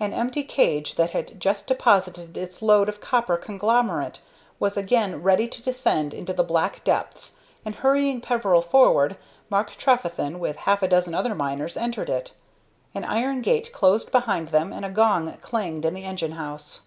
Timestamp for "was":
4.58-4.76